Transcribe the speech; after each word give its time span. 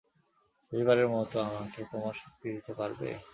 শেষবারের 0.65 1.07
মতো 1.15 1.35
আমাকে 1.47 1.79
তোমার 1.91 2.15
শক্তি 2.21 2.47
দিতে 2.55 2.71
পারবে? 2.79 3.07